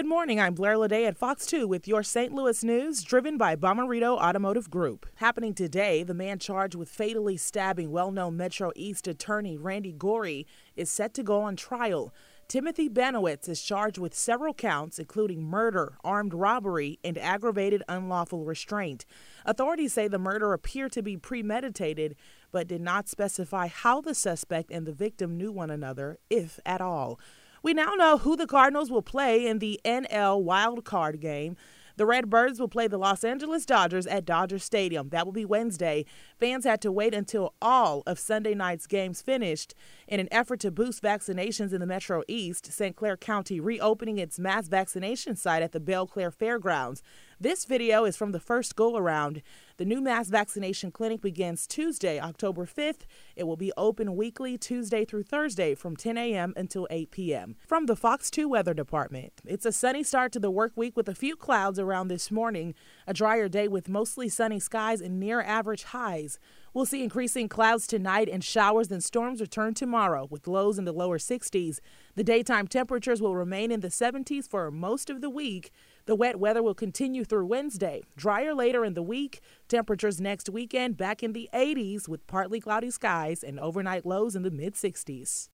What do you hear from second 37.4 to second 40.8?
all of Sunday night's games finished in an effort to